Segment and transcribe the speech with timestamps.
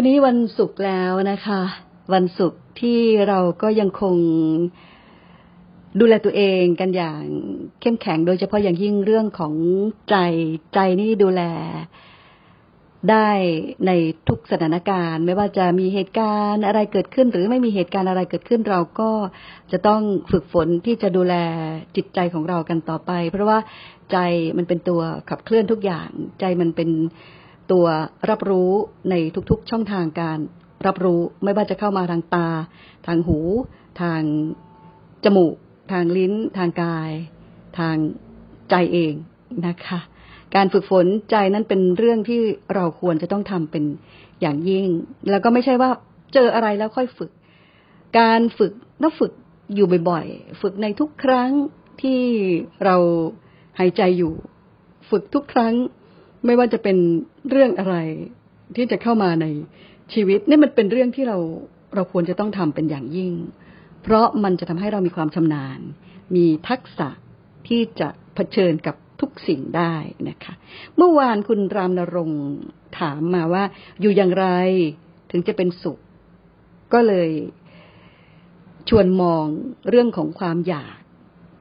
[0.00, 1.62] วันนี้วันศุกร์แล้วนะคะ
[2.14, 4.16] วันศุกร์ที่เราก็ยังคง
[6.00, 7.22] ดูแลตัวเองกันอย่าง
[7.80, 9.54] เข้มแข็งโดยเฉพาะอย่างยิ่งเรื่องของ
[10.10, 10.16] ใจ
[10.74, 11.42] ใจนี่ดูแล
[13.10, 13.28] ได้
[13.86, 13.90] ใน
[14.28, 19.10] ทุกสถานการณ์ ไม่ว่าจะมีเหตุการณ์อะไรเกิดขึ้น หรือไม่มีเหตุการณ์อะไรเกิดขึ้น เราก็
[19.72, 21.34] จะต้องฝึกฝนที่จะดูแล
[21.96, 23.58] จิตใจของเรากันต่อไป เพราะว่า
[24.12, 24.18] ใจ
[24.56, 26.08] มันเป็นตัวขับเคลื่อนทุกอย่าง
[26.40, 26.90] ใจมันเป็น
[27.72, 27.86] ตัว
[28.30, 28.70] รับรู้
[29.10, 29.14] ใน
[29.50, 30.38] ทุกๆช่องทางการ
[30.86, 32.48] รับรู้ไม่ว่าจะเข้ามาทางตา
[33.06, 33.38] ทางหู
[34.00, 34.22] ทาง
[35.24, 35.54] จมูก
[35.92, 37.10] ทางลิ้น ทางกาย
[37.78, 37.96] ทาง
[38.70, 39.14] ใจเอง
[39.66, 39.98] นะคะ
[40.54, 42.40] การฝึกฝนใจนั้นเป็นเรื่องที่
[42.74, 43.84] เราควรจะต้องทำเป็น
[44.40, 44.86] อย่างยิ่ง
[45.30, 45.90] แล้วก็ไม่ใช่ว่า
[46.34, 47.30] เจออะไรแล้วค่อยฝึก
[48.18, 49.32] การฝึกต้องฝึก
[49.74, 51.50] อยู่บ่อยๆ ฝึกในทุกครั้ง
[52.02, 52.20] ที่
[52.84, 52.96] เรา
[53.78, 54.32] หายใจอยู่
[55.10, 55.74] ฝึกทุกครั้ง
[56.44, 56.96] ไม่ว่าจะเป็น
[57.50, 57.96] เรื่องอะไร
[58.76, 59.46] ที่จะเข้ามาใน
[60.12, 61.38] ชีวิตนี่มันเป็นเรื่องที่เรา
[61.94, 63.32] เราควรจะต้องทำเป็นอย่างยิ่ง
[64.02, 65.80] เพราะมันจะทำให้เรามีความชำนาญ
[66.36, 67.08] มีทักษะ
[67.68, 69.94] ที่จะเผชิญกับทุกสิ่งได้
[70.28, 70.54] นะคะ
[70.96, 72.30] เมื่อวานคุณรามนรง
[72.98, 73.64] ถามมาว่า
[74.00, 74.46] อยู่อย่างไร
[75.30, 75.98] ถึงจะเป็นสุข
[76.92, 77.30] ก็เลย
[78.88, 79.44] ชวนมอง
[79.88, 80.96] เรื่องของความอยาก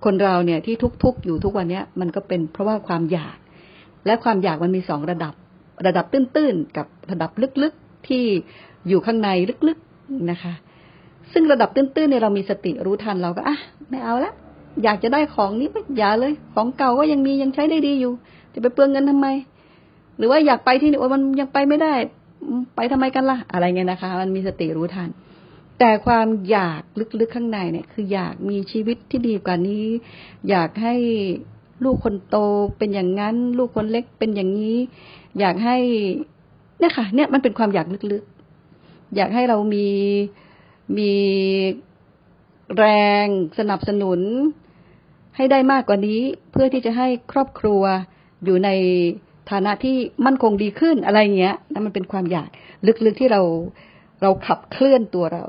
[0.06, 3.38] คนเราเนี่ยที่ทุกข์ๆอยู่ทุกวันนี้มันก็เป็นเพราะว่าความอยาก
[4.08, 5.34] และความอยากมันมีสองระดับ
[5.88, 7.32] ระดับตื้นๆ กับระดับ
[7.64, 8.24] ลึกๆที่
[8.88, 9.30] อยู่ข้างใน
[9.68, 10.54] ลึกๆนะคะ
[11.34, 13.58] ซึ่งระดับตื้นๆเนี่ยเรามีสติรู้ทันเราก็อะ
[13.90, 14.34] ไม่เอาละ
[14.84, 18.14] อยากจะได้ของนี้ไม่อย่าเลย ของเก่าก็ยังมียังใช้ได้ดีอยู่
[18.54, 19.28] จะไปเปลืองเงินทำไม
[20.18, 21.94] หรือว่าอยากไปที่นี่โอ้มันยังไปไม่ได้
[22.76, 25.10] ไปทำไมกันละ่ะ อะไรเงี้ยนะคะ มันมีสติรู้ทัน
[25.80, 26.82] แต่ความอยาก
[27.20, 29.86] ลึกๆข้างในเนี่ย คืออยากมีชีวิตที่ดีกว่านี้
[30.50, 30.96] อยากให้
[31.84, 32.38] ลูกคนโต
[32.78, 34.78] เป็นอย่างนั้น ลูกคนเล็กเป็นอย่างนี้
[35.40, 35.78] อยากให้
[36.80, 39.88] เนี่ยค่ะ เนี่ยมันเป็นความอยากลึกๆ อยากให้เรามี
[40.98, 41.12] มี
[42.78, 42.86] แร
[43.24, 43.26] ง
[43.60, 44.20] สนับสนุน
[45.36, 46.22] ให้ได้มากกว่านี้
[46.52, 47.84] เพื่อที่จะให้ครอบครัว
[48.44, 48.70] อยู่ใน
[49.52, 52.50] ฐานะที่มั่นคงดีขึ้นอะไรเงี้ยนั่นมันเป็นความอยาก
[53.06, 53.42] ลึกๆที่เรา
[54.22, 55.44] เราขับเคลื่อนตัวเรา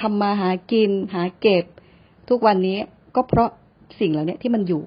[0.00, 1.64] ทำมาหากินหาเก็บ
[2.28, 2.78] ทุกวันนี้
[3.14, 3.50] ก็เพราะ
[4.00, 4.80] สิ่งเหล่านี้ที่มันอยู่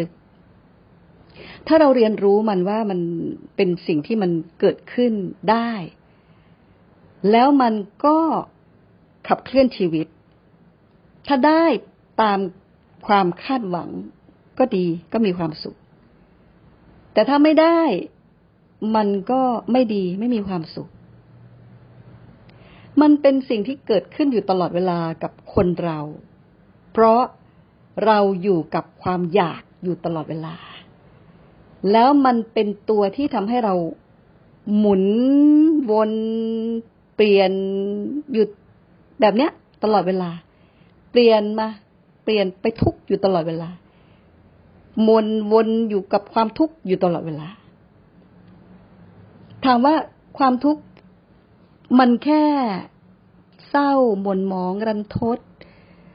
[0.00, 0.23] ลึกๆ
[1.66, 3.00] ถ้าเราเรียนรู้มันว่ามัน
[3.56, 4.30] เป็นสิ่งที่มัน
[4.60, 5.12] เกิดขึ้น
[5.50, 5.72] ได้
[7.30, 7.74] แล้วมัน
[8.06, 8.18] ก็
[9.28, 10.06] ขับเคลื่อนชีวิต
[11.26, 11.64] ถ้าได้
[12.22, 12.38] ตาม
[13.06, 13.90] ความคาดหวัง
[14.58, 15.76] ก็ดีก็มีความสุข
[17.12, 17.80] แต่ถ้าไม่ได้
[18.96, 20.88] มันก็ไม่ดีไม่มีความสุข
[23.02, 25.98] มันเป็นสิ่งที่เกิดขึ้นอยู่ตลอดเวลากับคนเรา
[26.92, 27.22] เพราะ
[28.06, 30.56] เราอยู่กับความอยากอยู่ตลอดเวลา
[31.92, 33.74] แล้วมันเป็นตัวที่ทำให้เรา
[34.76, 35.04] หมุน
[35.90, 36.12] วน
[37.14, 37.52] เปลี่ยน
[38.32, 38.48] หยุด
[39.20, 39.50] แบบเนี้ย
[39.84, 40.30] ตลอดเวลา
[41.10, 41.68] เปลี่ยนมา
[42.24, 43.68] เปลี่ยนไปทุกอยู่ตลอดเวลา
[45.08, 47.48] มนวนอยู่กับความทุกข์อยู่ตลอดเวลา
[49.64, 49.94] ถามว่า
[50.38, 50.82] ความทุกข์
[51.98, 52.44] มันแค่
[53.70, 55.38] เศร้าหม่นหมองรันทด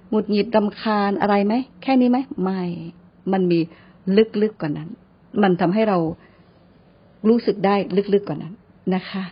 [0.10, 2.62] หงุดหงิดรำคาญอะไรไหมแค่นี้ไหมไม่
[3.32, 3.60] มันมี
[4.18, 4.90] ลึกๆกกว่านั้น
[5.44, 5.98] มันทำให้เรา
[7.30, 7.76] รู้สึกได้
[8.14, 8.54] ลึกๆกว่านั้น
[8.96, 9.24] นะคะ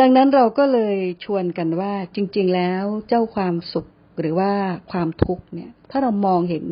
[0.00, 3.86] ดังนั้นเราก็เลยชวนกันว่า จริง ๆ แล้วเจ้าความสุข
[4.20, 4.52] หรือว่า
[4.90, 6.64] ความทุกข์เนี่ย ถ้าเรามองเห็น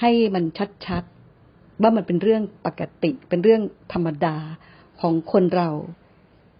[0.00, 0.44] ให้มัน
[0.86, 4.36] ชัดๆว่ามันเป็นเรื่องปกติ เป็นเรื่องธรรมดา
[5.00, 5.70] ของคนเรา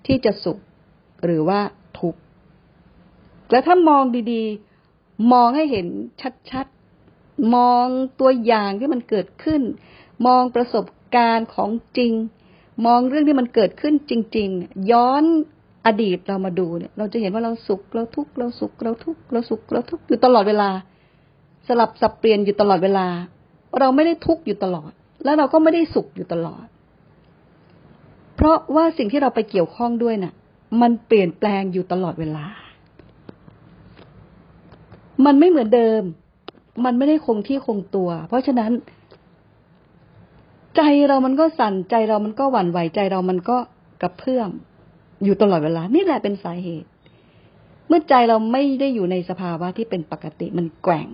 [0.06, 0.59] ที่จะสุข
[1.25, 1.60] หรือว่า
[2.00, 2.20] ทุกข์
[3.50, 5.86] แล้วถ้ามองดีๆ มองให้เห็น
[6.50, 7.86] ชัดๆ มอง
[8.20, 9.62] ตัวอย่างที่มันเกิดขึ้น
[10.27, 10.84] มองประสบ
[11.16, 12.12] การณ์ของจริง
[12.87, 15.25] มองเรื่องที่มันเกิดขึ้นจริง ๆ ย้อน
[15.87, 20.71] อดีตเรามาดูเนี่ย เราจะเห็นว่าเราสุขเราทุกข์เราสุขเราทุกข์เราสุขเราทุกข์อยู่ตลอดเวลา
[21.69, 23.06] สลับสับเปลี่ยนอยู่ตลอดเวลา
[23.81, 24.91] เราไม่ได้ทุกข์อยู่ตลอด
[25.25, 26.66] แล้วเราก็ไม่ได้สุขอยู่ตลอด
[28.37, 30.34] เพราะว่าสิ่งที่เราไปเกี่ยวข้องด้วยน่ะ
[30.83, 32.47] มันเปลี่ยนแปลงอยู่ตลอดเวลา
[35.24, 36.03] มันไม่เหมือนเดิม
[36.84, 38.72] มันไม่ได้คงที่คงตัว เพราะฉะนั้น
[40.76, 43.56] ใจเรามันก็สั่นใจเรามันก็หวั่นไหวใจเรามันก็
[44.02, 44.50] กระเพื่อม
[45.24, 46.88] อยู่ตลอดเวลา นี่แหละเป็นสาเหตุ
[47.88, 51.08] เมื่อใจเราไม่ได้อยู่ในสภาวะที่เป็นปกติมันแกว่ง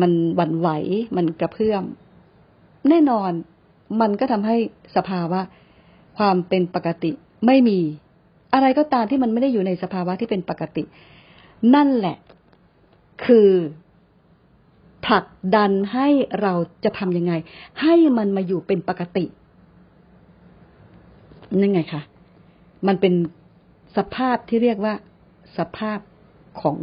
[0.00, 0.68] มันหวั่นไหว
[1.16, 1.84] มันกระเพื่อม
[2.88, 3.32] แน่นอน
[4.00, 4.56] มันก็ทำให้
[4.96, 5.40] สภาวะ
[6.18, 7.10] ความเป็นปกติ
[7.46, 7.78] ไม่มี
[8.54, 10.84] อะไรก็ตามที่มันไม่ได้อยู่ในสภาวะที่เป็นปกติ
[11.74, 12.16] นั่นแหละ
[13.24, 13.50] คือ
[15.06, 16.08] ผลักดันให้
[16.42, 16.54] เรา
[16.84, 17.32] จะทำยังไง
[17.82, 19.24] ให้มันมาอยู่เป็นปกติ
[21.60, 22.02] นั่นไงคะ
[22.86, 23.14] มันเป็น
[23.96, 24.94] สภาพที่เรียกว่า
[25.58, 25.98] สภาพ
[26.62, 26.78] ของ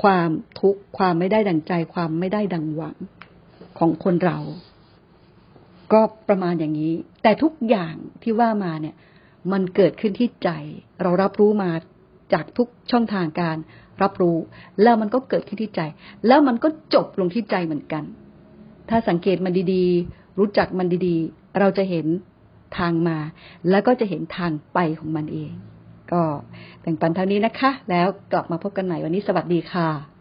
[0.00, 0.30] ความ
[0.60, 2.96] ทุกข์ความไม่ได้ดังใจ ความไม่ได้ดังหวัง
[3.78, 4.38] ของคนเรา
[5.92, 8.94] ก็ประมาณอย่างนี้ แต่ทุกอย่างที่ว่ามาเนี่ย
[9.52, 10.50] มันเกิดขึ้นที่ใจ
[11.02, 11.70] เรารับรู้มา
[12.32, 13.56] จากทุกช่องทางการ
[14.02, 14.36] รับรู้
[14.82, 15.80] แล้วมันก็เกิดขึ้นที่ใจ
[16.26, 18.04] แล้วมันก็จบลงที่ใจเหมือนกัน
[18.88, 22.06] ถ้าสังเกตมันดีๆ รู้จักมันดีๆ เราจะเห็น
[22.78, 23.18] ทางมา
[23.70, 25.52] แล้วก็จะเห็นทางไปของมันเอง
[26.12, 26.22] ก็
[26.80, 30.15] แบ่งปันเท่านี้นะคะ แล้วกลับมาพบกันใหม่วันนี้สวัสดีค่ะ